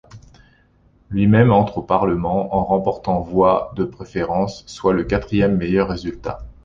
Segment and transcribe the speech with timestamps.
[1.11, 6.39] Lui-même entre au Parlement en remportant voix de préférence, soit le quatrième meilleur résultat.